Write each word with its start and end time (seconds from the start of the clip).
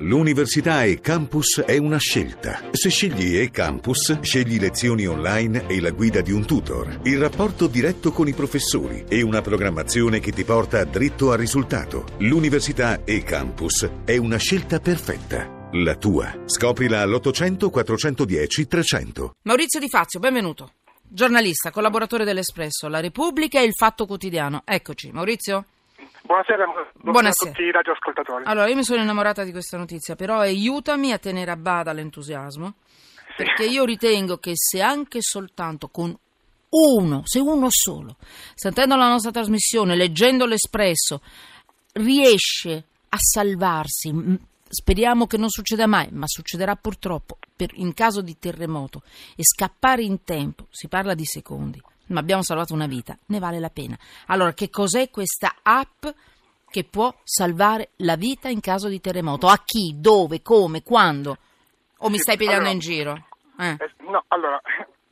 L'università 0.00 0.84
e 0.84 1.00
campus 1.00 1.60
è 1.60 1.76
una 1.76 1.98
scelta. 1.98 2.68
Se 2.70 2.88
scegli 2.88 3.36
e 3.36 3.50
campus, 3.50 4.20
scegli 4.20 4.60
lezioni 4.60 5.06
online 5.06 5.66
e 5.66 5.80
la 5.80 5.90
guida 5.90 6.20
di 6.20 6.30
un 6.30 6.46
tutor, 6.46 7.00
il 7.02 7.18
rapporto 7.18 7.66
diretto 7.66 8.12
con 8.12 8.28
i 8.28 8.32
professori 8.32 9.04
e 9.08 9.22
una 9.22 9.40
programmazione 9.40 10.20
che 10.20 10.30
ti 10.30 10.44
porta 10.44 10.84
dritto 10.84 11.32
al 11.32 11.38
risultato. 11.38 12.04
L'università 12.18 13.02
e 13.02 13.24
campus 13.24 13.90
è 14.04 14.16
una 14.16 14.36
scelta 14.36 14.78
perfetta. 14.78 15.68
La 15.72 15.96
tua. 15.96 16.42
Scoprila 16.44 17.00
all'800 17.00 17.68
410 17.68 18.68
300. 18.68 19.34
Maurizio 19.42 19.80
Di 19.80 19.88
Fazio, 19.88 20.20
benvenuto. 20.20 20.74
Giornalista, 21.08 21.72
collaboratore 21.72 22.24
dell'Espresso, 22.24 22.86
La 22.86 23.00
Repubblica 23.00 23.60
e 23.60 23.64
Il 23.64 23.74
Fatto 23.74 24.06
Quotidiano. 24.06 24.62
Eccoci, 24.64 25.10
Maurizio. 25.10 25.64
Buonasera, 26.28 26.92
buonasera, 26.92 27.50
a 27.50 27.52
tutti 27.54 27.66
i 27.66 27.70
radioascoltatori. 27.70 28.44
Allora, 28.44 28.68
io 28.68 28.74
mi 28.74 28.84
sono 28.84 29.00
innamorata 29.00 29.44
di 29.44 29.50
questa 29.50 29.78
notizia, 29.78 30.14
però 30.14 30.40
aiutami 30.40 31.10
a 31.12 31.18
tenere 31.18 31.50
a 31.50 31.56
bada 31.56 31.92
l'entusiasmo, 31.92 32.74
perché 33.34 33.64
io 33.64 33.86
ritengo 33.86 34.36
che 34.36 34.52
se 34.54 34.82
anche 34.82 35.20
soltanto 35.22 35.88
con 35.88 36.14
uno, 36.68 37.22
se 37.24 37.40
uno 37.40 37.68
solo, 37.70 38.16
sentendo 38.54 38.94
la 38.96 39.08
nostra 39.08 39.30
trasmissione, 39.30 39.96
leggendo 39.96 40.44
l'Espresso, 40.44 41.22
riesce 41.94 42.84
a 43.08 43.16
salvarsi, 43.16 44.38
speriamo 44.68 45.26
che 45.26 45.38
non 45.38 45.48
succeda 45.48 45.86
mai, 45.86 46.08
ma 46.10 46.26
succederà 46.26 46.76
purtroppo 46.76 47.38
per- 47.56 47.72
in 47.76 47.94
caso 47.94 48.20
di 48.20 48.38
terremoto, 48.38 49.00
e 49.34 49.42
scappare 49.44 50.02
in 50.02 50.22
tempo, 50.24 50.66
si 50.68 50.88
parla 50.88 51.14
di 51.14 51.24
secondi, 51.24 51.80
ma 52.08 52.20
abbiamo 52.20 52.42
salvato 52.42 52.74
una 52.74 52.86
vita, 52.86 53.16
ne 53.26 53.38
vale 53.38 53.58
la 53.58 53.70
pena. 53.70 53.96
Allora, 54.26 54.52
che 54.52 54.70
cos'è 54.70 55.10
questa 55.10 55.56
app 55.62 56.06
che 56.70 56.84
può 56.84 57.14
salvare 57.24 57.90
la 57.96 58.16
vita 58.16 58.48
in 58.48 58.60
caso 58.60 58.88
di 58.88 59.00
terremoto? 59.00 59.46
A 59.48 59.62
chi, 59.64 59.94
dove, 59.96 60.42
come, 60.42 60.82
quando? 60.82 61.38
O 61.98 62.08
mi 62.10 62.18
stai 62.18 62.36
pigliando 62.36 62.68
allora- 62.68 62.74
in 62.74 62.78
giro? 62.80 63.26
Eh. 63.58 63.70
Eh, 63.70 63.92
no, 64.10 64.24
allora, 64.28 64.60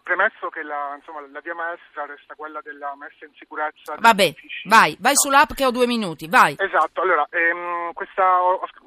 premesso 0.07 0.49
che 0.51 0.63
la, 0.63 0.95
insomma, 0.95 1.21
la 1.33 1.41
via 1.41 1.55
maestra 1.55 2.07
resta 2.07 2.37
quella 2.37 2.61
della 2.63 2.95
messa 2.95 3.25
in 3.25 3.35
sicurezza 3.35 3.97
Vabbè, 3.99 4.35
vai, 4.67 4.97
vai 5.01 5.17
sull'app 5.17 5.51
che 5.53 5.67
ho 5.67 5.73
due 5.73 5.89
minuti, 5.89 6.29
vai. 6.29 6.55
Esatto, 6.57 7.03
allora, 7.03 7.27
ehm, 7.29 7.93
questa, 7.93 8.39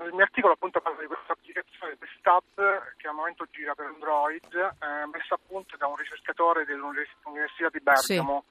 il 0.06 0.14
mio 0.14 0.24
articolo 0.24 0.54
appunto 0.54 0.80
parla 0.80 1.02
di 1.02 1.08
questa 1.08 1.34
applicazione, 1.34 1.98
quest'app 1.98 2.56
che 2.96 3.08
al 3.10 3.16
momento 3.16 3.46
gira 3.52 3.76
per 3.76 3.88
Android, 3.88 4.54
eh, 4.56 5.06
messa 5.12 5.36
a 5.36 5.40
punto 5.46 5.76
da 5.76 5.88
un 5.88 5.98
ricercatore 5.98 6.64
dell'Università 6.64 7.68
di 7.70 7.82
Bergamo. 7.82 8.46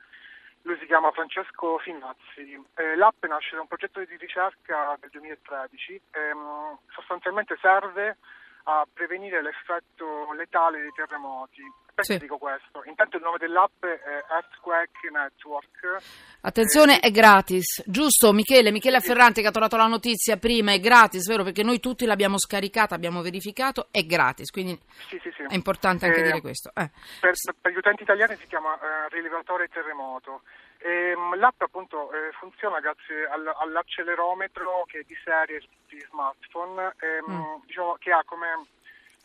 Lui 0.63 0.77
si 0.79 0.85
chiama 0.85 1.11
Francesco 1.13 1.79
Finazzi. 1.79 2.53
Eh, 2.75 2.97
l'app 2.97 3.25
nasce 3.25 3.55
da 3.55 3.63
un 3.63 3.69
progetto 3.69 4.05
di 4.05 4.17
ricerca 4.19 4.95
del 5.01 5.09
2013, 5.09 5.99
ehm, 6.11 6.77
sostanzialmente 6.93 7.57
serve 7.63 8.19
a 8.65 8.87
prevenire 8.93 9.41
l'effetto 9.41 10.31
letale 10.35 10.81
dei 10.83 10.93
terremoti. 10.93 11.63
Perché 11.99 12.13
Sì. 12.13 12.19
dico 12.21 12.39
questo? 12.39 12.83
Intanto 12.85 13.17
il 13.17 13.25
nome 13.25 13.39
dell'app 13.39 13.85
è 13.85 14.25
Earthquake 14.31 15.11
Network. 15.11 15.97
Attenzione, 16.43 17.01
è 17.01 17.11
gratis, 17.11 17.83
giusto 17.87 18.33
Michele? 18.33 18.71
Michele 18.71 19.01
Ferranti 19.01 19.41
che 19.43 19.49
ha 19.49 19.51
trovato 19.51 19.77
la 19.77 19.89
notizia 19.89 20.37
prima, 20.37 20.71
è 20.73 20.79
gratis, 20.79 21.27
vero? 21.27 21.43
Perché 21.43 21.65
noi 21.65 21.81
tutti 21.81 22.07
l'abbiamo 22.07 22.39
scaricata, 22.39 22.95
abbiamo 22.95 23.21
verificato, 23.21 23.89
è 23.91 24.03
gratis, 24.05 24.51
quindi 24.51 24.79
Sì, 25.09 25.19
sì, 25.21 25.29
è 25.43 25.55
importante 25.55 26.07
anche 26.07 26.21
Eh, 26.21 26.23
dire 26.23 26.41
questo. 26.41 26.71
Eh. 26.73 26.89
Per, 27.19 27.33
per 27.61 27.73
gli 27.73 27.77
utenti 27.79 28.05
italiani 28.05 28.37
si 28.37 28.47
chiama 28.47 28.75
eh, 28.79 29.09
rilevatore 29.09 29.67
terremoto. 29.67 30.43
Ehm, 30.79 31.37
l'app 31.37 31.61
appunto 31.63 32.13
eh, 32.13 32.31
funziona 32.39 32.79
grazie 32.79 33.27
al- 33.29 33.53
all'accelerometro 33.59 34.85
che 34.87 35.01
è 35.01 35.03
di 35.05 35.17
serie 35.25 35.59
su 35.61 35.67
tutti 35.67 35.97
gli 35.97 36.07
smartphone, 36.11 36.95
ehm, 37.01 37.33
Mm. 37.35 37.67
diciamo, 37.67 37.97
che 37.99 38.13
ha 38.13 38.23
come, 38.25 38.67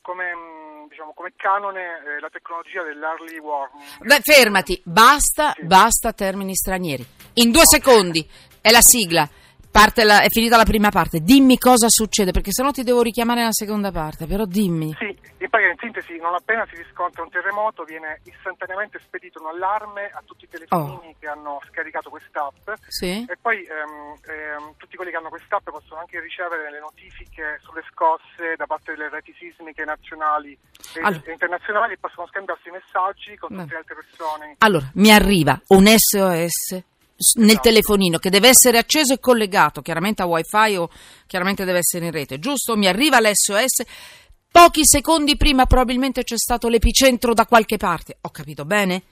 come, 0.01 0.33
mm, 0.35 0.72
diciamo, 0.89 1.13
come 1.13 1.33
canone 1.35 1.81
eh, 1.81 2.19
la 2.19 2.29
tecnologia 2.29 2.83
dell'early 2.83 3.37
warning. 3.39 3.83
Beh, 4.05 4.19
fermati, 4.21 4.81
basta, 4.83 5.53
Sì. 5.55 5.65
basta 5.65 6.13
termini 6.13 6.55
stranieri. 6.55 7.05
In 7.35 7.51
due 7.51 7.63
secondi 7.65 8.27
è 8.61 8.71
la 8.71 8.81
sigla, 8.81 9.27
la- 10.03 10.21
è 10.21 10.29
finita 10.29 10.55
la 10.55 10.63
prima 10.65 10.89
parte. 10.91 11.19
Dimmi 11.19 11.57
cosa 11.57 11.87
succede, 11.89 12.31
perché 12.31 12.51
sennò 12.51 12.69
ti 12.71 12.83
devo 12.83 13.01
richiamare 13.01 13.39
nella 13.39 13.51
seconda 13.53 13.91
parte, 13.91 14.27
però 14.27 14.45
dimmi. 14.45 14.95
Sì, 14.99 15.07
in 15.07 15.49
pratica 15.49 15.71
in 15.71 15.77
sintesi 15.79 16.17
non 16.17 16.35
appena 16.35 16.65
si 16.69 16.75
riscontra 16.75 17.23
un 17.23 17.29
terremoto 17.29 17.83
viene 17.83 18.21
istantaneamente 18.23 18.99
spedito 19.03 19.41
un 19.41 19.47
allarme 19.49 20.09
a 20.13 20.21
tutti 20.25 20.45
i 20.45 20.47
telefonini 20.47 21.15
che 21.19 21.27
hanno 21.27 21.59
scaricato 21.69 22.09
quest'app 22.09 22.69
Sì? 22.87 23.25
E 23.27 23.37
poi 23.41 23.57
ehm, 23.63 24.15
ehm, 24.23 24.73
tutti 24.77 24.95
quelli 24.95 25.11
che 25.11 25.17
hanno 25.17 25.29
quest'app 25.29 25.67
possono 25.69 25.99
anche 26.01 26.19
ricevere 26.21 26.69
le 26.71 26.79
notifiche 26.79 27.59
sulle 27.63 27.83
scosse 27.91 28.55
da 28.55 28.65
parte 28.65 28.93
delle 28.93 29.09
reti 29.09 29.33
sismiche 29.37 29.83
nazionali 29.85 30.53
e, 30.95 31.01
Allora. 31.01 31.21
e 31.25 31.31
internazionali 31.31 31.93
e 31.93 31.97
possono 31.97 32.27
scambiarsi 32.27 32.69
messaggi 32.69 33.35
con 33.37 33.49
tutte 33.49 33.71
le 33.73 33.77
altre 33.77 33.95
persone. 33.95 34.55
Allora, 34.59 34.89
mi 34.95 35.11
arriva 35.11 35.59
un 35.67 35.85
SOS 35.87 36.81
nel 37.35 37.49
Esatto. 37.49 37.61
telefonino 37.69 38.17
che 38.17 38.29
deve 38.29 38.49
essere 38.49 38.77
acceso 38.77 39.13
e 39.13 39.19
collegato, 39.19 39.81
chiaramente 39.81 40.21
a 40.21 40.25
wifi 40.25 40.75
o 40.75 40.89
chiaramente 41.27 41.65
deve 41.65 41.79
essere 41.79 42.05
in 42.05 42.11
rete, 42.11 42.39
giusto? 42.39 42.75
Mi 42.75 42.87
arriva 42.87 43.19
l'SOS, 43.19 43.83
pochi 44.51 44.81
secondi 44.83 45.35
prima 45.37 45.65
probabilmente 45.65 46.23
c'è 46.23 46.37
stato 46.37 46.67
l'epicentro 46.67 47.33
da 47.33 47.45
qualche 47.45 47.77
parte, 47.77 48.17
ho 48.21 48.29
capito 48.29 48.65
bene? 48.65 49.03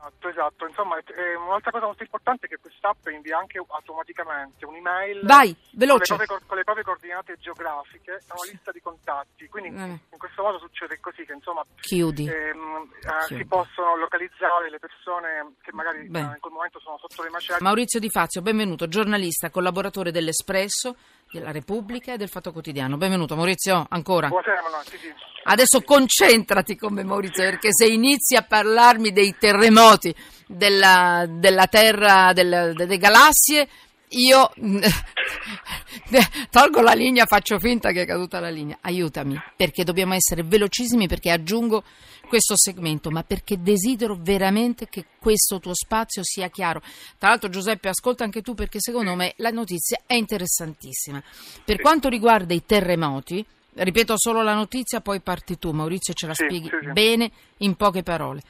Esatto, 0.00 0.28
esatto. 0.28 0.66
Insomma, 0.66 0.96
eh, 0.98 1.34
un'altra 1.36 1.70
cosa 1.70 1.84
molto 1.84 2.02
importante 2.02 2.46
è 2.46 2.48
che 2.48 2.56
quest'app 2.58 3.06
invia 3.08 3.36
anche 3.36 3.58
automaticamente 3.58 4.64
un'email 4.64 5.20
Vai, 5.24 5.52
con 5.52 5.60
le, 5.72 5.76
veloce. 5.76 6.14
proprie, 6.16 6.40
con 6.46 6.56
le 6.56 6.64
proprie 6.64 6.84
coordinate 6.84 7.36
geografiche 7.38 8.12
e 8.12 8.24
una 8.32 8.50
lista 8.50 8.70
di 8.72 8.80
contatti. 8.80 9.46
Quindi 9.48 9.68
Eh. 9.78 9.84
in 10.12 10.18
questo 10.18 10.42
modo 10.42 10.58
succede 10.58 10.98
così 11.00 11.24
che 11.26 11.34
insomma 11.34 11.62
Chiudi. 11.80 12.26
ehm, 12.26 12.90
eh, 13.02 13.24
Chiudi. 13.26 13.42
si 13.42 13.46
possono 13.48 13.96
localizzare 13.96 14.70
le 14.70 14.78
persone 14.78 15.54
che 15.60 15.72
magari 15.74 15.98
eh, 15.98 16.04
in 16.06 16.36
quel 16.40 16.52
momento 16.52 16.80
sono 16.80 16.96
sotto 16.98 17.22
le 17.22 17.28
macerie. 17.28 17.60
Maurizio 17.62 18.00
Di 18.00 18.08
Fazio, 18.08 18.40
benvenuto, 18.40 18.88
giornalista, 18.88 19.50
collaboratore 19.50 20.10
dell'Espresso, 20.12 20.96
della 21.30 21.52
Repubblica 21.52 22.14
e 22.14 22.16
del 22.16 22.28
Fatto 22.30 22.52
Quotidiano. 22.52 22.96
Benvenuto 22.96 23.36
Maurizio, 23.36 23.84
ancora. 23.90 24.28
Buonasera, 24.28 24.62
Manuel. 24.62 24.84
Sì, 24.86 24.96
sì. 24.96 25.12
Adesso 25.42 25.82
concentrati 25.82 26.76
come 26.76 27.02
Maurizio, 27.02 27.44
perché 27.44 27.68
se 27.72 27.86
inizi 27.86 28.36
a 28.36 28.42
parlarmi 28.42 29.12
dei 29.12 29.34
terremoti 29.38 30.14
della, 30.46 31.26
della 31.28 31.66
Terra, 31.66 32.32
del- 32.32 32.72
delle 32.74 32.98
galassie, 32.98 33.68
io 34.10 34.50
tolgo 36.50 36.80
la 36.80 36.94
linea, 36.94 37.26
faccio 37.26 37.58
finta 37.58 37.92
che 37.92 38.02
è 38.02 38.06
caduta 38.06 38.40
la 38.40 38.50
linea. 38.50 38.78
Aiutami, 38.80 39.40
perché 39.56 39.84
dobbiamo 39.84 40.14
essere 40.14 40.42
velocissimi, 40.42 41.06
perché 41.06 41.30
aggiungo 41.30 41.84
questo 42.28 42.56
segmento, 42.56 43.10
ma 43.10 43.22
perché 43.22 43.60
desidero 43.60 44.16
veramente 44.18 44.88
che 44.88 45.04
questo 45.18 45.58
tuo 45.58 45.74
spazio 45.74 46.22
sia 46.24 46.48
chiaro. 46.48 46.80
Tra 47.18 47.28
l'altro 47.28 47.48
Giuseppe, 47.48 47.88
ascolta 47.88 48.24
anche 48.24 48.42
tu, 48.42 48.54
perché 48.54 48.78
secondo 48.80 49.14
me 49.14 49.34
la 49.38 49.50
notizia 49.50 50.00
è 50.06 50.14
interessantissima. 50.14 51.22
Per 51.64 51.80
quanto 51.80 52.08
riguarda 52.08 52.54
i 52.54 52.64
terremoti, 52.64 53.44
ripeto 53.74 54.14
solo 54.16 54.42
la 54.42 54.54
notizia, 54.54 55.00
poi 55.00 55.20
parti 55.20 55.58
tu, 55.58 55.70
Maurizio, 55.70 56.14
ce 56.14 56.26
la 56.26 56.34
Sì, 56.34 56.44
spieghi 56.44 56.68
sì, 56.68 56.76
sì. 56.80 56.92
bene 56.92 57.30
in 57.58 57.74
poche 57.76 58.02
parole. 58.02 58.42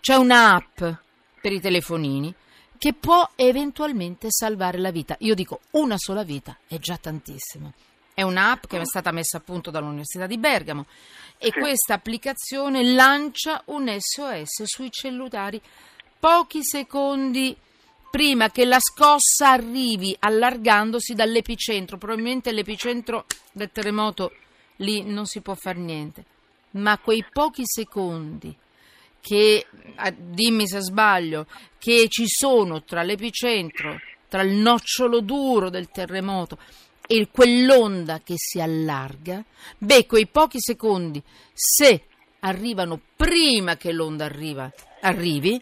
C'è 0.00 0.14
un'app 0.14 0.76
per 1.40 1.52
i 1.52 1.60
telefonini 1.60 2.34
che 2.78 2.92
può 2.92 3.28
eventualmente 3.34 4.28
salvare 4.30 4.78
la 4.78 4.90
vita. 4.90 5.16
Io 5.20 5.34
dico 5.34 5.60
una 5.72 5.96
sola 5.98 6.22
vita, 6.22 6.56
è 6.66 6.78
già 6.78 6.96
tantissimo. 6.96 7.72
È 8.12 8.22
un'app 8.22 8.66
che 8.66 8.80
è 8.80 8.84
stata 8.84 9.12
messa 9.12 9.38
a 9.38 9.40
punto 9.40 9.70
dall'Università 9.70 10.26
di 10.26 10.38
Bergamo 10.38 10.86
e 11.38 11.52
questa 11.52 11.94
applicazione 11.94 12.82
lancia 12.82 13.62
un 13.66 13.94
SOS 13.98 14.62
sui 14.64 14.90
cellulari 14.90 15.60
pochi 16.18 16.64
secondi 16.64 17.54
prima 18.10 18.50
che 18.50 18.64
la 18.64 18.78
scossa 18.80 19.50
arrivi 19.50 20.16
allargandosi 20.18 21.12
dall'epicentro. 21.12 21.98
Probabilmente 21.98 22.52
l'epicentro 22.52 23.26
del 23.52 23.70
terremoto 23.70 24.32
lì 24.76 25.02
non 25.02 25.26
si 25.26 25.40
può 25.40 25.54
fare 25.54 25.78
niente, 25.78 26.24
ma 26.72 26.98
quei 26.98 27.24
pochi 27.30 27.62
secondi 27.64 28.54
che, 29.20 29.66
ah, 29.96 30.14
dimmi 30.16 30.68
se 30.68 30.80
sbaglio, 30.80 31.46
che 31.78 32.06
ci 32.08 32.26
sono 32.28 32.84
tra 32.84 33.02
l'epicentro, 33.02 33.98
tra 34.28 34.42
il 34.42 34.54
nocciolo 34.54 35.20
duro 35.20 35.70
del 35.70 35.90
terremoto 35.90 36.58
e 37.06 37.28
quell'onda 37.30 38.20
che 38.22 38.34
si 38.36 38.60
allarga, 38.60 39.44
beh, 39.78 40.06
quei 40.06 40.26
pochi 40.26 40.58
secondi, 40.60 41.22
se 41.52 42.04
arrivano 42.40 43.00
prima 43.16 43.76
che 43.76 43.92
l'onda 43.92 44.24
arriva, 44.24 44.70
arrivi, 45.00 45.60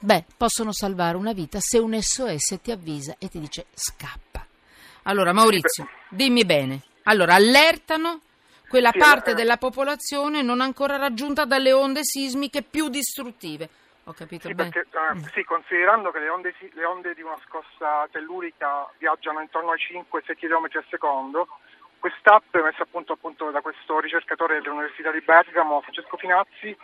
beh, 0.00 0.24
possono 0.36 0.72
salvare 0.72 1.16
una 1.16 1.32
vita 1.32 1.58
se 1.60 1.78
un 1.78 2.00
SOS 2.00 2.58
ti 2.62 2.70
avvisa 2.70 3.14
e 3.18 3.28
ti 3.28 3.38
dice 3.38 3.66
scappa. 3.74 4.46
Allora, 5.04 5.32
Maurizio, 5.32 5.88
dimmi 6.10 6.44
bene. 6.44 6.82
Allora, 7.04 7.34
allertano 7.34 8.22
quella 8.68 8.90
Sì, 8.92 8.98
parte 8.98 9.30
eh. 9.30 9.34
della 9.34 9.56
popolazione 9.56 10.42
non 10.42 10.60
ancora 10.60 10.96
raggiunta 10.96 11.44
dalle 11.44 11.72
onde 11.72 12.00
sismiche 12.04 12.62
più 12.62 12.88
distruttive. 12.88 13.68
Ho 14.04 14.12
capito 14.12 14.48
Sì, 14.48 14.54
bene? 14.54 14.70
perché, 14.70 14.88
eh, 14.96 15.30
sì, 15.34 15.44
considerando 15.44 16.10
che 16.10 16.18
le 16.20 16.28
onde, 16.28 16.54
le 16.72 16.84
onde 16.84 17.14
di 17.14 17.22
una 17.22 17.36
scossa 17.44 18.06
tellurica 18.10 18.88
viaggiano 18.98 19.40
intorno 19.40 19.72
ai 19.72 19.78
5-6 19.78 20.34
km 20.36 20.68
al 20.72 20.84
secondo, 20.88 21.48
quest'app 21.98 22.54
messa 22.56 22.84
a 22.84 22.86
punto, 22.90 23.14
appunto 23.14 23.50
da 23.50 23.60
questo 23.60 24.00
ricercatore 24.00 24.60
dell'Università 24.60 25.10
di 25.10 25.20
Bergamo, 25.20 25.80
Francesco 25.82 26.16
Finazzi, 26.16 26.74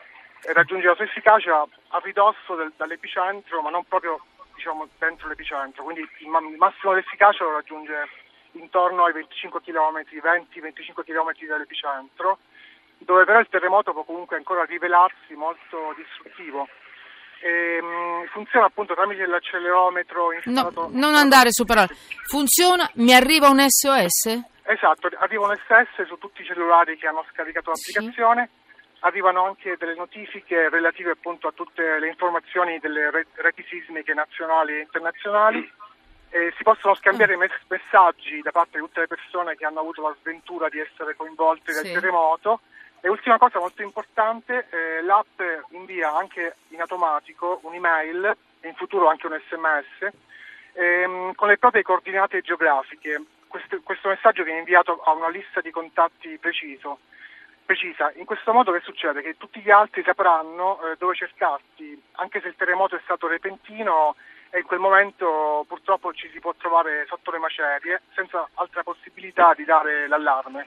raggiunge 0.52 0.86
la 0.86 0.94
sua 0.94 1.04
efficacia 1.04 1.62
a 1.62 2.00
ridosso 2.02 2.56
del, 2.56 2.72
dall'epicentro, 2.76 3.62
ma 3.62 3.70
non 3.70 3.84
proprio 3.84 4.20
diciamo, 4.54 4.86
dentro 4.98 5.28
l'epicentro, 5.28 5.82
quindi 5.82 6.02
il, 6.02 6.08
il 6.18 6.28
massimo 6.58 6.92
dell'efficacia 6.92 7.44
lo 7.44 7.54
raggiunge 7.54 8.08
intorno 8.54 9.04
ai 9.04 9.12
25 9.12 9.60
km, 9.60 10.02
20-25 10.02 11.04
km 11.04 11.46
dall'epicentro, 11.46 12.38
dove 12.98 13.24
però 13.24 13.38
il 13.40 13.48
terremoto 13.48 13.92
può 13.92 14.04
comunque 14.04 14.36
ancora 14.36 14.64
rivelarsi 14.64 15.34
molto 15.34 15.94
distruttivo. 15.96 16.68
E, 17.40 17.80
mh, 17.82 18.28
funziona 18.32 18.66
appunto 18.66 18.94
tramite 18.94 19.26
l'accelerometro 19.26 20.32
installato. 20.32 20.88
No, 20.90 20.98
non 20.98 21.14
andare 21.14 21.52
su 21.52 21.64
parole. 21.64 21.88
Funziona? 22.28 22.90
Mi 22.94 23.12
arriva 23.12 23.48
un 23.48 23.62
SOS? 23.66 24.52
Esatto, 24.66 25.10
arriva 25.18 25.46
un 25.46 25.54
SS 25.54 26.06
su 26.06 26.16
tutti 26.16 26.40
i 26.40 26.44
cellulari 26.46 26.96
che 26.96 27.06
hanno 27.06 27.24
scaricato 27.30 27.70
l'applicazione. 27.70 28.50
Sì 28.50 28.62
arrivano 29.04 29.44
anche 29.44 29.76
delle 29.78 29.94
notifiche 29.94 30.70
relative 30.70 31.10
appunto 31.10 31.48
a 31.48 31.52
tutte 31.52 31.98
le 31.98 32.08
informazioni 32.08 32.78
delle 32.78 33.10
reti 33.34 33.64
sismiche 33.68 34.14
nazionali 34.14 34.76
e 34.76 34.80
internazionali 34.80 35.70
eh, 36.34 36.52
si 36.56 36.64
possono 36.64 36.96
scambiare 36.96 37.36
mm. 37.36 37.42
messaggi 37.68 38.40
da 38.42 38.50
parte 38.50 38.78
di 38.78 38.84
tutte 38.84 39.00
le 39.00 39.06
persone 39.06 39.54
che 39.54 39.64
hanno 39.64 39.78
avuto 39.78 40.02
la 40.02 40.16
sventura 40.20 40.68
di 40.68 40.80
essere 40.80 41.14
coinvolte 41.14 41.72
sì. 41.72 41.80
dal 41.80 41.92
terremoto. 41.92 42.60
E 43.00 43.08
ultima 43.08 43.38
cosa 43.38 43.60
molto 43.60 43.82
importante, 43.82 44.66
eh, 44.70 45.02
l'app 45.02 45.40
invia 45.68 46.12
anche 46.16 46.56
in 46.68 46.80
automatico 46.80 47.60
un'email 47.62 48.36
e 48.60 48.68
in 48.68 48.74
futuro 48.74 49.08
anche 49.08 49.26
un 49.26 49.38
sms 49.46 50.12
ehm, 50.72 51.34
con 51.34 51.48
le 51.48 51.58
proprie 51.58 51.82
coordinate 51.82 52.40
geografiche. 52.40 53.22
Questo, 53.46 53.80
questo 53.84 54.08
messaggio 54.08 54.42
viene 54.42 54.58
inviato 54.58 55.02
a 55.04 55.12
una 55.12 55.28
lista 55.28 55.60
di 55.60 55.70
contatti 55.70 56.36
preciso 56.38 56.98
precisa. 57.64 58.12
In 58.16 58.24
questo 58.24 58.52
modo 58.52 58.72
che 58.72 58.80
succede? 58.80 59.22
Che 59.22 59.36
tutti 59.36 59.60
gli 59.60 59.70
altri 59.70 60.02
sapranno 60.02 60.80
eh, 60.80 60.96
dove 60.98 61.14
cercarti, 61.14 62.02
anche 62.12 62.40
se 62.40 62.48
il 62.48 62.56
terremoto 62.56 62.96
è 62.96 63.00
stato 63.04 63.28
repentino 63.28 64.16
e 64.54 64.60
in 64.60 64.66
quel 64.66 64.78
momento 64.78 65.64
purtroppo 65.66 66.12
ci 66.12 66.30
si 66.32 66.38
può 66.38 66.54
trovare 66.56 67.06
sotto 67.08 67.32
le 67.32 67.38
macerie 67.38 68.02
senza 68.14 68.48
altra 68.54 68.84
possibilità 68.84 69.52
di 69.52 69.64
dare 69.64 70.06
l'allarme. 70.06 70.64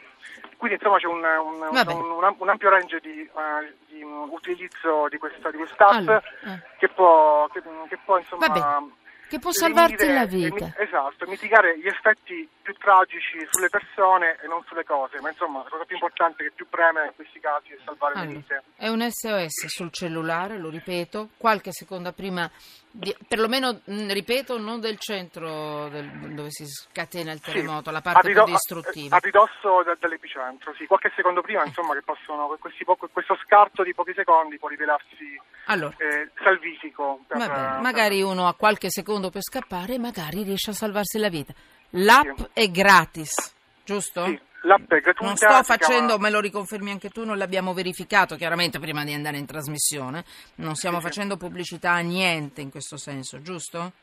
Quindi 0.58 0.76
insomma 0.76 0.98
c'è 0.98 1.08
un, 1.08 1.24
un, 1.24 1.62
un, 1.72 2.36
un 2.38 2.50
ampio 2.50 2.70
range 2.70 3.00
di, 3.00 3.30
uh, 3.32 3.74
di 3.88 4.04
utilizzo 4.04 5.08
di 5.08 5.18
questa, 5.18 5.50
di 5.52 5.58
quest'app 5.58 5.92
allora, 5.92 6.22
eh. 6.44 6.62
che 6.80 6.90
può, 6.90 7.48
che, 7.48 7.62
che 7.88 7.98
può 8.04 8.18
insomma... 8.18 8.84
Che 9.28 9.40
può 9.40 9.52
salvarti 9.52 10.08
la 10.08 10.26
vita. 10.26 10.74
Esatto, 10.78 11.28
mitigare 11.28 11.78
gli 11.78 11.88
effetti 11.88 12.48
più 12.62 12.74
tragici 12.76 13.46
sulle 13.50 13.68
persone 13.68 14.38
e 14.42 14.48
non 14.48 14.64
sulle 14.66 14.86
cose, 14.86 15.20
ma 15.20 15.30
insomma 15.30 15.64
la 15.64 15.70
cosa 15.70 15.84
più 15.84 15.96
importante 15.96 16.46
che 16.46 16.52
più 16.56 16.66
preme 16.70 17.08
in 17.08 17.12
questi 17.14 17.38
casi 17.42 17.74
è 17.74 17.78
salvare 17.84 18.14
allora, 18.14 18.30
le 18.30 18.38
vite. 18.38 18.64
È 18.78 18.88
un 18.88 19.02
SOS 19.02 19.66
sul 19.68 19.92
cellulare, 19.92 20.58
lo 20.58 20.70
ripeto, 20.70 21.32
qualche 21.36 21.74
seconda 21.74 22.14
prima, 22.14 22.50
di, 23.00 23.16
perlomeno, 23.28 23.82
mm, 23.92 24.10
ripeto, 24.10 24.58
non 24.58 24.80
del 24.80 24.98
centro 24.98 25.88
del, 25.90 26.34
dove 26.34 26.50
si 26.50 26.66
scatena 26.66 27.32
il 27.32 27.40
terremoto, 27.40 27.90
sì, 27.90 27.92
la 27.92 28.02
parte 28.02 28.28
rido- 28.28 28.44
più 28.44 28.54
distruttiva. 28.54 29.18
A, 29.18 29.20
ridosso 29.20 29.84
da, 29.86 29.96
dall'epicentro, 30.00 30.74
sì, 30.76 30.88
qualche 30.88 31.12
secondo 31.16 31.42
prima, 31.42 31.64
insomma, 31.64 31.94
che 31.94 32.02
possono, 32.02 32.48
questi, 32.60 32.84
questo 32.84 33.38
scarto 33.46 33.84
di 33.84 33.94
pochi 33.94 34.14
secondi 34.16 34.58
può 34.58 34.68
rivelarsi 34.68 35.40
allora, 35.66 35.96
eh, 35.98 36.32
salvifico. 36.42 37.20
Per, 37.28 37.38
vabbè, 37.38 37.82
magari 37.82 38.24
uno 38.24 38.48
ha 38.48 38.56
qualche 38.56 38.90
secondo 38.90 39.30
per 39.30 39.44
scappare 39.44 39.94
e 39.94 40.00
magari 40.00 40.42
riesce 40.42 40.72
a 40.72 40.74
salvarsi 40.74 41.20
la 41.20 41.30
vita. 41.30 41.54
L'app 41.92 42.36
sì. 42.36 42.48
è 42.54 42.72
gratis, 42.72 43.54
giusto? 43.84 44.26
Sì. 44.26 44.42
L'app 44.68 44.92
è 44.92 45.00
gratuita. 45.00 45.26
Non 45.26 45.36
sto 45.38 45.64
facendo, 45.64 46.08
chiama... 46.08 46.24
me 46.24 46.30
lo 46.30 46.40
riconfermi 46.42 46.92
anche 46.92 47.10
tu, 47.10 47.24
non 47.24 47.38
l'abbiamo 47.38 47.74
verificato 47.74 48.36
chiaramente 48.36 48.80
prima 48.80 49.06
di 49.06 49.14
andare 49.14 49.38
in 49.38 49.46
trasmissione. 49.46 50.26
Non 50.56 50.76
stiamo 50.76 50.98
sì, 50.98 51.04
facendo 51.04 51.38
pubblicità 51.38 51.94
a 51.94 52.00
niente 52.00 52.60
in 52.60 52.70
questo 52.70 52.98
senso, 52.98 53.42
giusto? 53.42 53.94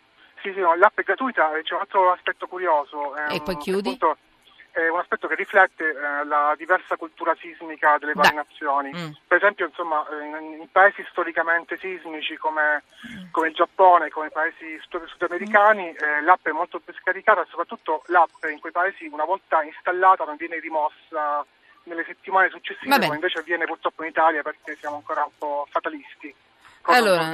Sì, 0.40 0.52
sì, 0.54 0.60
no, 0.60 0.74
l'app 0.74 0.98
è 0.98 1.02
gratuita 1.02 1.50
c'è 1.62 1.74
un 1.74 1.80
altro 1.80 2.10
aspetto 2.12 2.46
curioso. 2.46 3.14
Ehm, 3.16 3.34
e 3.36 3.42
poi 3.42 3.56
chiudi? 3.58 3.90
Appunto, 3.90 4.16
è 4.74 4.88
un 4.88 4.98
aspetto 4.98 5.28
che 5.28 5.36
riflette 5.36 5.88
eh, 5.88 6.24
la 6.24 6.54
diversa 6.58 6.96
cultura 6.96 7.36
sismica 7.38 7.96
delle 7.98 8.12
varie 8.12 8.34
da. 8.34 8.42
nazioni. 8.42 8.90
Mm. 8.90 9.12
Per 9.28 9.36
esempio, 9.36 9.66
insomma, 9.66 10.04
in, 10.20 10.60
in, 10.60 10.68
paesi 10.72 11.06
storicamente 11.10 11.78
sismici 11.78 12.36
come, 12.36 12.82
mm. 13.06 13.30
come, 13.30 13.48
il 13.48 13.54
Giappone, 13.54 14.10
come 14.10 14.26
i 14.26 14.32
paesi 14.32 14.76
sud- 14.88 15.06
sudamericani, 15.06 15.92
mm. 15.92 16.04
eh, 16.04 16.22
l'app 16.22 16.44
è 16.48 16.50
molto 16.50 16.80
più 16.80 16.92
scaricata 16.94 17.42
e 17.42 17.46
soprattutto 17.48 18.02
l'app 18.06 18.42
in 18.50 18.58
quei 18.58 18.72
paesi 18.72 19.06
una 19.06 19.24
volta 19.24 19.62
installata 19.62 20.24
non 20.24 20.34
viene 20.34 20.58
rimossa 20.58 21.46
nelle 21.84 22.04
settimane 22.04 22.48
successive, 22.48 22.98
come 22.98 23.14
invece 23.14 23.38
avviene 23.38 23.66
purtroppo 23.66 24.02
in 24.02 24.08
Italia 24.08 24.42
perché 24.42 24.74
siamo 24.76 24.96
ancora 24.96 25.22
un 25.22 25.32
po' 25.38 25.66
fatalisti 25.70 26.34
allora, 26.86 27.30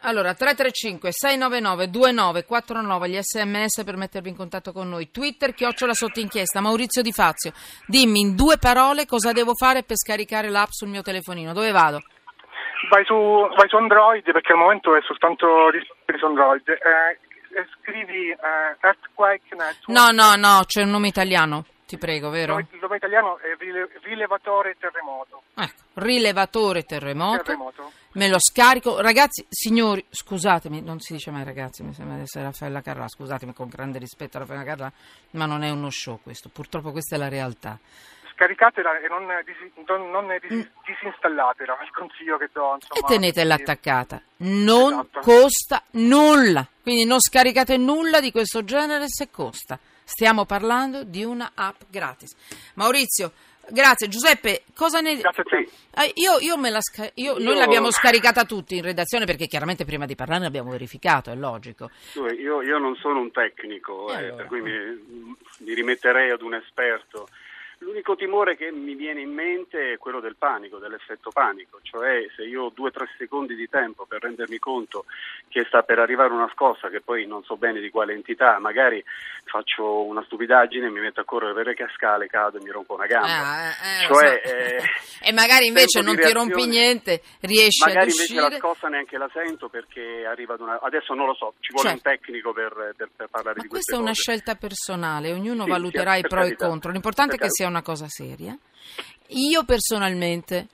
allora 0.00 0.34
335 0.34 1.12
699 1.12 1.90
2949 1.90 3.08
gli 3.08 3.18
sms 3.20 3.84
per 3.84 3.96
mettervi 3.96 4.28
in 4.28 4.36
contatto 4.36 4.72
con 4.72 4.88
noi. 4.88 5.10
Twitter 5.10 5.54
chiocciola 5.54 5.94
sotto 5.94 6.20
inchiesta 6.20 6.60
Maurizio 6.60 7.02
Di 7.02 7.12
Fazio. 7.12 7.52
Dimmi 7.86 8.20
in 8.20 8.34
due 8.34 8.58
parole 8.58 9.06
cosa 9.06 9.32
devo 9.32 9.54
fare 9.54 9.84
per 9.84 9.96
scaricare 9.96 10.48
l'app 10.48 10.70
sul 10.70 10.88
mio 10.88 11.02
telefonino. 11.02 11.52
Dove 11.52 11.70
vado? 11.70 12.00
Vai 12.90 13.04
su, 13.04 13.14
vai 13.14 13.68
su 13.68 13.76
Android 13.76 14.22
perché 14.22 14.52
al 14.52 14.58
momento 14.58 14.96
è 14.96 15.00
soltanto 15.02 15.46
su 16.18 16.24
Android. 16.24 16.68
Eh, 16.68 17.18
scrivi 17.80 18.30
eh, 18.30 18.36
Earthquake 18.80 19.54
Network. 19.54 19.88
No 19.88 20.10
no 20.10 20.34
no 20.36 20.62
c'è 20.66 20.82
un 20.82 20.90
nome 20.90 21.08
italiano 21.08 21.64
ti 21.88 21.96
prego, 21.96 22.28
vero? 22.28 22.58
Il 22.58 22.66
nome 22.82 22.96
italiano 22.96 23.38
è 23.38 23.56
rilevatore 24.02 24.76
terremoto. 24.78 25.44
Ecco, 25.54 25.82
rilevatore 25.94 26.82
terremoto. 26.82 27.42
terremoto. 27.42 27.92
Me 28.12 28.28
lo 28.28 28.36
scarico. 28.38 29.00
Ragazzi, 29.00 29.46
signori, 29.48 30.04
scusatemi, 30.10 30.82
non 30.82 31.00
si 31.00 31.14
dice 31.14 31.30
mai 31.30 31.44
ragazzi, 31.44 31.82
mi 31.82 31.94
sembra 31.94 32.16
di 32.16 32.22
essere 32.22 32.44
Raffaella 32.44 32.82
Carrà, 32.82 33.08
scusatemi 33.08 33.54
con 33.54 33.68
grande 33.68 33.98
rispetto 33.98 34.36
a 34.36 34.40
Raffaella 34.40 34.64
Carrà, 34.64 34.92
ma 35.30 35.46
non 35.46 35.62
è 35.62 35.70
uno 35.70 35.88
show 35.88 36.20
questo, 36.22 36.50
purtroppo 36.50 36.92
questa 36.92 37.16
è 37.16 37.18
la 37.18 37.28
realtà. 37.28 37.78
Scaricatela 38.34 39.00
e 39.00 39.08
non, 39.08 39.24
non, 39.86 40.10
non 40.10 40.26
mm. 40.26 40.60
disinstallatela, 40.84 41.78
è 41.78 41.84
il 41.84 41.90
consiglio 41.90 42.36
che 42.36 42.50
do. 42.52 42.74
Insomma, 42.74 43.00
e 43.00 43.10
tenetela 43.10 43.54
attaccata, 43.54 44.20
non 44.40 44.92
esatto. 44.92 45.20
costa 45.20 45.82
nulla, 45.92 46.68
quindi 46.82 47.06
non 47.06 47.18
scaricate 47.18 47.78
nulla 47.78 48.20
di 48.20 48.30
questo 48.30 48.62
genere 48.62 49.04
se 49.08 49.30
costa. 49.30 49.78
Stiamo 50.08 50.46
parlando 50.46 51.04
di 51.04 51.22
una 51.22 51.52
app 51.54 51.82
gratis. 51.90 52.34
Maurizio, 52.76 53.30
grazie. 53.68 54.08
Giuseppe, 54.08 54.62
cosa 54.74 55.00
ne... 55.00 55.18
Grazie 55.18 55.42
a 55.42 55.44
te. 55.44 55.68
Eh, 56.02 56.12
io, 56.14 56.38
io 56.38 56.56
me 56.56 56.70
la 56.70 56.80
sca... 56.80 57.10
io, 57.12 57.36
io... 57.36 57.44
Noi 57.44 57.54
l'abbiamo 57.54 57.90
scaricata 57.90 58.46
tutti 58.46 58.76
in 58.76 58.82
redazione 58.82 59.26
perché 59.26 59.46
chiaramente 59.46 59.84
prima 59.84 60.06
di 60.06 60.14
parlare 60.14 60.46
abbiamo 60.46 60.70
verificato, 60.70 61.30
è 61.30 61.34
logico. 61.34 61.90
Io, 62.14 62.62
io 62.62 62.78
non 62.78 62.96
sono 62.96 63.20
un 63.20 63.30
tecnico, 63.30 64.10
eh, 64.10 64.16
allora. 64.16 64.36
per 64.36 64.46
cui 64.46 64.62
mi, 64.62 64.72
mi 65.58 65.74
rimetterei 65.74 66.30
ad 66.30 66.40
un 66.40 66.54
esperto. 66.54 67.28
L'unico 67.80 68.16
timore 68.16 68.56
che 68.56 68.72
mi 68.72 68.94
viene 68.94 69.20
in 69.20 69.32
mente 69.32 69.92
è 69.92 69.98
quello 69.98 70.20
del 70.20 70.34
panico, 70.36 70.78
dell'effetto 70.78 71.30
panico, 71.30 71.78
cioè 71.82 72.26
se 72.34 72.42
io 72.42 72.64
ho 72.64 72.72
due 72.74 72.88
o 72.88 72.90
tre 72.90 73.08
secondi 73.16 73.54
di 73.54 73.68
tempo 73.68 74.04
per 74.04 74.22
rendermi 74.22 74.58
conto 74.58 75.04
che 75.48 75.64
sta 75.66 75.82
per 75.82 76.00
arrivare 76.00 76.32
una 76.32 76.50
scossa 76.52 76.88
che 76.88 77.00
poi 77.00 77.26
non 77.26 77.44
so 77.44 77.56
bene 77.56 77.80
di 77.80 77.90
quale 77.90 78.14
entità, 78.14 78.58
magari 78.58 79.02
faccio 79.44 80.04
una 80.04 80.22
stupidaggine, 80.24 80.90
mi 80.90 81.00
metto 81.00 81.20
a 81.20 81.24
correre 81.24 81.54
per 81.54 81.66
le 81.66 81.74
cascale, 81.74 82.26
cado 82.26 82.58
e 82.58 82.62
mi 82.62 82.70
rompo 82.70 82.94
una 82.94 83.06
gamba. 83.06 83.28
Ah, 83.28 83.68
eh, 83.70 84.06
cioè, 84.06 84.40
so. 84.44 84.54
eh, 84.54 84.82
e 85.28 85.32
magari 85.32 85.66
invece 85.66 86.02
non 86.02 86.16
ti 86.16 86.32
rompi 86.32 86.66
niente, 86.66 87.22
riesci 87.40 87.82
uscire. 87.84 87.94
Magari 87.94 88.10
invece 88.10 88.34
la 88.34 88.50
scossa 88.58 88.88
neanche 88.88 89.18
la 89.18 89.30
sento 89.32 89.68
perché 89.68 90.26
arriva 90.26 90.54
ad 90.54 90.60
una... 90.60 90.80
Adesso 90.82 91.14
non 91.14 91.26
lo 91.26 91.34
so, 91.34 91.54
ci 91.60 91.72
vuole 91.72 91.90
cioè, 91.90 91.96
un 91.96 92.02
tecnico 92.02 92.52
per, 92.52 92.94
per, 92.96 93.08
per 93.14 93.28
parlare 93.30 93.56
Ma 93.56 93.62
di 93.62 93.68
questa 93.68 93.96
è 93.96 93.98
una 93.98 94.12
scelta 94.12 94.56
personale, 94.56 95.32
ognuno 95.32 95.62
sì, 95.64 95.70
valuterà 95.70 96.16
i 96.16 96.22
pro 96.22 96.42
e 96.42 96.48
i 96.48 96.56
contro. 96.56 96.90
L'importante 96.90 97.36
è 97.36 97.38
che 97.38 97.50
sia 97.50 97.67
una 97.68 97.82
cosa 97.82 98.06
seria. 98.08 98.56
Io 99.28 99.64
personalmente 99.64 100.66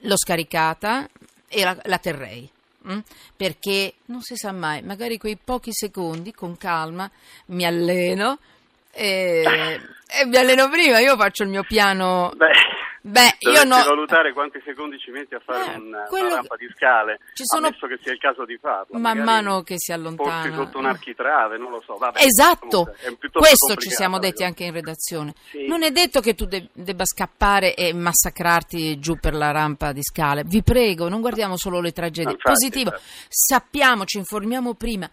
l'ho 0.00 0.16
scaricata 0.16 1.08
e 1.48 1.64
la, 1.64 1.76
la 1.84 1.98
terrei. 1.98 2.48
Mm? 2.88 2.98
Perché 3.36 3.94
non 4.06 4.22
si 4.22 4.36
sa 4.36 4.52
mai, 4.52 4.82
magari 4.82 5.18
quei 5.18 5.36
pochi 5.42 5.70
secondi 5.72 6.32
con 6.32 6.56
calma 6.56 7.10
mi 7.46 7.64
alleno 7.66 8.38
e, 8.92 9.80
e 10.06 10.24
mi 10.26 10.36
alleno 10.36 10.68
prima. 10.68 11.00
Io 11.00 11.16
faccio 11.16 11.42
il 11.42 11.48
mio 11.48 11.64
piano. 11.64 12.32
Beh 12.36 12.77
Beh, 13.00 13.36
io 13.38 13.64
no. 13.64 13.76
valutare 13.82 14.32
quanti 14.32 14.60
secondi 14.64 14.98
ci 14.98 15.10
metti 15.10 15.34
a 15.34 15.40
fare 15.40 15.72
eh, 15.72 15.76
un, 15.76 15.86
una 15.86 16.34
rampa 16.34 16.56
di 16.56 16.68
scale, 16.74 17.20
ci 17.32 17.44
sono... 17.44 17.66
ammesso 17.66 17.86
che 17.86 17.98
sia 18.02 18.12
il 18.12 18.18
caso 18.18 18.44
di 18.44 18.58
farlo. 18.60 18.98
Man 18.98 19.18
mano 19.18 19.62
che 19.62 19.74
si 19.78 19.92
allontana. 19.92 20.54
Sotto 20.54 20.78
un 20.78 20.86
architrave, 20.86 21.58
non 21.58 21.70
lo 21.70 21.80
so. 21.84 21.96
Vabbè, 21.96 22.20
esatto, 22.22 22.94
questo 23.32 23.76
ci 23.76 23.90
siamo 23.90 24.18
detti 24.18 24.42
anche 24.42 24.64
in 24.64 24.72
redazione. 24.72 25.34
Sì. 25.50 25.66
Non 25.66 25.82
è 25.82 25.90
detto 25.90 26.20
che 26.20 26.34
tu 26.34 26.44
de- 26.46 26.68
debba 26.72 27.04
scappare 27.04 27.74
e 27.74 27.92
massacrarti 27.92 28.98
giù 28.98 29.18
per 29.18 29.34
la 29.34 29.52
rampa 29.52 29.92
di 29.92 30.02
scale. 30.02 30.42
Vi 30.44 30.62
prego, 30.62 31.08
non 31.08 31.20
guardiamo 31.20 31.56
solo 31.56 31.80
le 31.80 31.92
tragedie. 31.92 32.32
Infatti, 32.32 32.52
Positivo, 32.52 32.90
infatti. 32.90 33.10
sappiamo, 33.28 34.04
ci 34.04 34.18
informiamo 34.18 34.74
prima, 34.74 35.08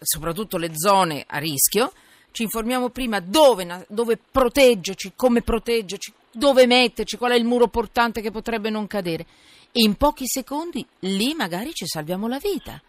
soprattutto 0.00 0.56
le 0.56 0.70
zone 0.74 1.24
a 1.28 1.38
rischio 1.38 1.92
ci 2.32 2.44
informiamo 2.44 2.88
prima 2.88 3.20
dove, 3.20 3.84
dove 3.88 4.18
proteggerci, 4.18 5.12
come 5.14 5.42
proteggerci, 5.42 6.12
dove 6.32 6.66
metterci, 6.66 7.16
qual 7.16 7.32
è 7.32 7.36
il 7.36 7.44
muro 7.44 7.68
portante 7.68 8.20
che 8.20 8.30
potrebbe 8.30 8.70
non 8.70 8.86
cadere. 8.86 9.24
E 9.72 9.82
in 9.84 9.96
pochi 9.96 10.26
secondi 10.26 10.84
lì 11.00 11.34
magari 11.34 11.72
ci 11.72 11.86
salviamo 11.86 12.28
la 12.28 12.38
vita. 12.38 12.80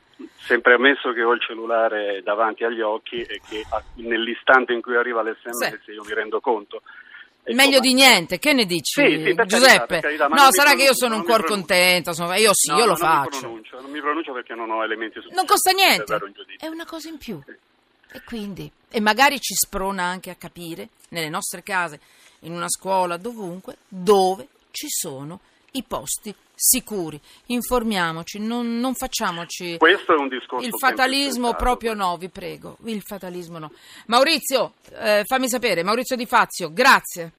Sempre 0.46 0.76
ammesso 0.76 1.12
che 1.12 1.24
ho 1.24 1.34
il 1.34 1.42
cellulare 1.42 2.22
davanti 2.24 2.64
agli 2.64 2.82
occhi 2.82 3.22
e 3.22 3.42
che 3.48 3.64
nell'istante 3.96 4.74
in 4.74 4.82
cui 4.82 4.96
arriva 4.96 5.22
l'SMS 5.22 5.84
sì. 5.84 5.92
io 5.92 6.04
mi 6.04 6.14
rendo 6.14 6.40
conto. 6.40 6.82
Meglio 7.46 7.80
di 7.80 7.94
niente, 7.94 8.40
che 8.40 8.54
ne 8.54 8.66
dici 8.66 9.02
sì, 9.02 9.22
sì, 9.22 9.36
Giuseppe? 9.46 10.00
Carità, 10.00 10.28
no, 10.28 10.50
sarà 10.52 10.76
che 10.76 10.84
io 10.84 10.96
sono 10.96 11.18
un 11.18 11.24
cuor 11.24 11.44
contento, 11.44 12.12
io 12.12 12.52
sì, 12.54 12.72
no, 12.72 12.78
io 12.78 12.86
lo 12.86 12.92
non 12.92 12.96
faccio. 12.96 13.36
Mi 13.36 13.40
pronuncio, 13.40 13.82
non 13.82 13.92
mi 13.92 14.00
pronuncio 14.00 14.32
perché 14.32 14.54
non 14.54 14.72
ho 14.72 14.82
elementi 14.82 15.20
su 15.20 15.28
Non 15.34 15.46
costa 15.46 15.72
niente, 15.72 16.18
è 16.58 16.68
una 16.68 16.86
cosa 16.86 17.10
in 17.10 17.18
più. 17.18 17.42
E 18.13 18.22
quindi, 18.24 18.72
e 18.89 19.00
magari 19.00 19.39
ci 19.39 19.55
sprona 19.55 20.03
anche 20.03 20.29
a 20.29 20.36
capire, 20.36 20.89
nelle 21.10 21.29
nostre 21.29 21.63
case, 21.63 22.00
in 22.41 22.53
una 22.53 22.70
scuola, 22.70 23.17
dovunque, 23.17 23.77
dove 23.88 24.48
ci 24.72 24.88
sono 24.89 25.39
i 25.72 25.84
posti 25.84 26.34
sicuri. 26.53 27.20
Informiamoci, 27.48 28.39
non, 28.39 28.79
non 28.79 28.93
facciamoci 28.93 29.77
Questo 29.77 30.13
è 30.13 30.17
un 30.17 30.27
discorso 30.27 30.65
il 30.65 30.74
fatalismo 30.77 31.53
proprio 31.55 31.93
no, 31.93 32.15
vi 32.17 32.29
prego, 32.29 32.77
il 32.86 33.01
fatalismo 33.01 33.58
no. 33.58 33.72
Maurizio, 34.08 34.74
eh, 34.91 35.24
fammi 35.25 35.50
sapere, 35.50 35.84
Maurizio 35.84 36.15
Di 36.15 36.25
Fazio, 36.25 36.72
grazie. 36.72 37.32